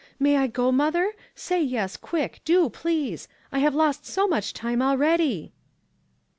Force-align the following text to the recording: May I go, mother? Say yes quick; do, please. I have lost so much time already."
May 0.19 0.37
I 0.37 0.47
go, 0.47 0.71
mother? 0.71 1.11
Say 1.35 1.61
yes 1.61 1.95
quick; 1.95 2.41
do, 2.43 2.69
please. 2.71 3.27
I 3.51 3.59
have 3.59 3.75
lost 3.75 4.03
so 4.03 4.27
much 4.27 4.51
time 4.51 4.81
already." 4.81 5.53